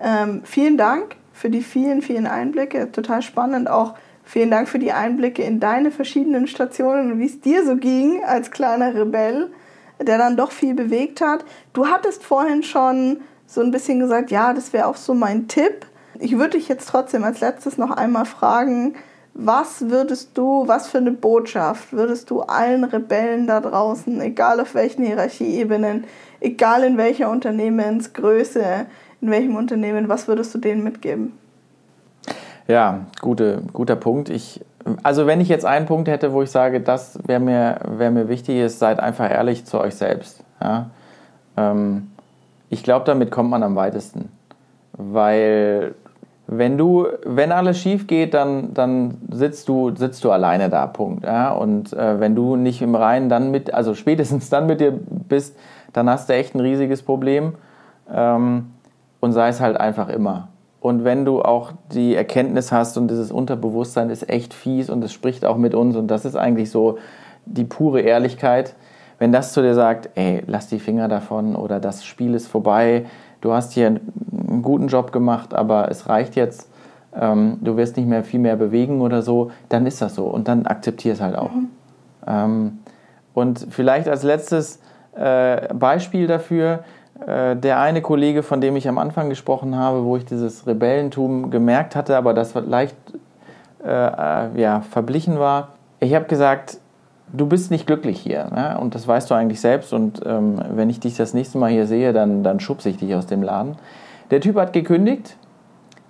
[0.00, 2.90] Ähm, vielen Dank für die vielen, vielen Einblicke.
[2.92, 3.68] Total spannend.
[3.68, 7.76] Auch vielen Dank für die Einblicke in deine verschiedenen Stationen und wie es dir so
[7.76, 9.50] ging als kleiner Rebell,
[10.00, 11.44] der dann doch viel bewegt hat.
[11.72, 15.86] Du hattest vorhin schon so ein bisschen gesagt, ja, das wäre auch so mein Tipp.
[16.18, 18.94] Ich würde dich jetzt trotzdem als letztes noch einmal fragen,
[19.34, 24.74] was würdest du, was für eine Botschaft würdest du allen Rebellen da draußen, egal auf
[24.74, 26.04] welchen Hierarchieebenen,
[26.40, 28.86] egal in welcher Unternehmensgröße,
[29.20, 31.32] in welchem Unternehmen, was würdest du denen mitgeben?
[32.68, 34.30] Ja, gute, guter Punkt.
[34.30, 34.64] Ich,
[35.02, 38.28] also wenn ich jetzt einen Punkt hätte, wo ich sage, das wäre mir, wär mir
[38.28, 40.44] wichtig, ist, seid einfach ehrlich zu euch selbst.
[40.62, 40.90] Ja?
[41.56, 42.10] Ähm,
[42.70, 44.30] ich glaube, damit kommt man am weitesten.
[44.92, 45.94] Weil
[46.58, 51.24] wenn du, wenn alles schief geht, dann, dann sitzt du, sitzt du alleine da, Punkt.
[51.24, 51.52] Ja?
[51.52, 55.56] Und äh, wenn du nicht im Reinen dann mit, also spätestens dann mit dir bist,
[55.92, 57.54] dann hast du echt ein riesiges Problem.
[58.12, 58.66] Ähm,
[59.20, 60.48] und sei es halt einfach immer.
[60.80, 65.14] Und wenn du auch die Erkenntnis hast und dieses Unterbewusstsein ist echt fies und es
[65.14, 66.98] spricht auch mit uns und das ist eigentlich so
[67.46, 68.74] die pure Ehrlichkeit,
[69.18, 73.06] wenn das zu dir sagt, ey, lass die Finger davon oder das Spiel ist vorbei,
[73.40, 73.98] du hast hier
[74.54, 76.68] einen guten Job gemacht, aber es reicht jetzt,
[77.14, 80.48] ähm, du wirst nicht mehr viel mehr bewegen oder so, dann ist das so und
[80.48, 81.52] dann akzeptier es halt auch.
[81.52, 81.68] Mhm.
[82.26, 82.78] Ähm,
[83.34, 84.80] und vielleicht als letztes
[85.16, 86.84] äh, Beispiel dafür,
[87.26, 91.50] äh, der eine Kollege, von dem ich am Anfang gesprochen habe, wo ich dieses Rebellentum
[91.50, 92.96] gemerkt hatte, aber das leicht
[93.84, 95.68] äh, äh ja, verblichen war.
[96.00, 96.78] Ich habe gesagt,
[97.32, 98.48] du bist nicht glücklich hier.
[98.54, 98.76] Ja?
[98.76, 99.92] Und das weißt du eigentlich selbst.
[99.92, 103.14] Und ähm, wenn ich dich das nächste Mal hier sehe, dann, dann schubse ich dich
[103.14, 103.76] aus dem Laden.
[104.30, 105.36] Der Typ hat gekündigt,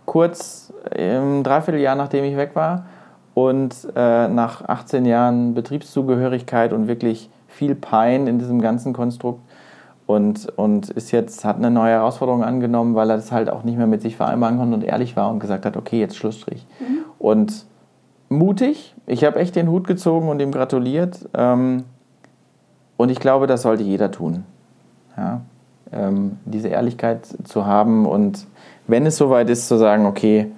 [0.06, 2.86] kurz im Dreivierteljahr, nachdem ich weg war.
[3.34, 9.40] Und äh, nach 18 Jahren Betriebszugehörigkeit und wirklich viel Pein in diesem ganzen Konstrukt
[10.06, 13.78] und, und ist jetzt, hat eine neue Herausforderung angenommen, weil er das halt auch nicht
[13.78, 16.66] mehr mit sich vereinbaren konnte und ehrlich war und gesagt hat, okay, jetzt Schlussstrich.
[16.78, 17.04] Mhm.
[17.18, 17.66] Und
[18.28, 18.94] mutig.
[19.06, 21.28] Ich habe echt den Hut gezogen und ihm gratuliert.
[21.34, 21.84] Ähm,
[22.96, 24.44] und ich glaube, das sollte jeder tun.
[25.16, 25.40] Ja?
[25.94, 28.46] Ähm, diese Ehrlichkeit zu haben und
[28.86, 30.50] wenn es soweit ist, zu sagen, okay,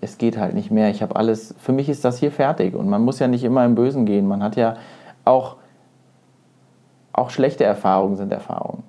[0.00, 0.90] es geht halt nicht mehr.
[0.90, 2.74] Ich habe alles, für mich ist das hier fertig.
[2.74, 4.26] Und man muss ja nicht immer im Bösen gehen.
[4.26, 4.74] Man hat ja
[5.24, 5.56] auch,
[7.12, 8.82] auch schlechte Erfahrungen sind Erfahrungen.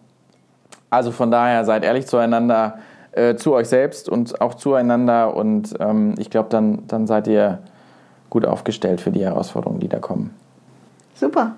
[0.90, 2.80] Also von daher seid ehrlich zueinander,
[3.12, 5.36] äh, zu euch selbst und auch zueinander.
[5.36, 7.60] Und ähm, ich glaube, dann, dann seid ihr
[8.32, 10.34] gut aufgestellt für die Herausforderungen, die da kommen.
[11.14, 11.54] Super.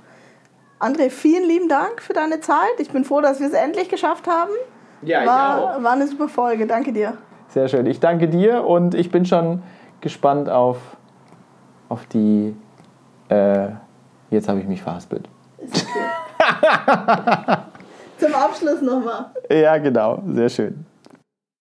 [0.85, 2.75] André, vielen lieben Dank für deine Zeit.
[2.77, 4.51] Ich bin froh, dass wir es endlich geschafft haben.
[5.01, 5.83] Ja, war, ich auch.
[5.83, 6.67] War eine super Folge.
[6.67, 7.17] Danke dir.
[7.47, 7.87] Sehr schön.
[7.87, 9.63] Ich danke dir und ich bin schon
[10.01, 10.77] gespannt auf,
[11.89, 12.55] auf die.
[13.29, 13.69] Äh,
[14.29, 15.27] jetzt habe ich mich verhaspelt.
[18.19, 19.31] Zum Abschluss nochmal.
[19.49, 20.21] Ja, genau.
[20.27, 20.85] Sehr schön.